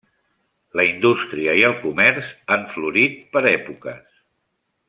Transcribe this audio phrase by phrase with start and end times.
[0.79, 4.21] La indústria i el comerç ha florit per èpoques.